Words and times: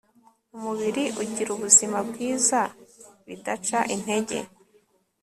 umubiri 0.55 1.03
ugira 1.21 1.49
ubuzima 1.53 1.97
bwiza 2.09 2.61
bidaca 3.27 3.79
intege 3.95 4.37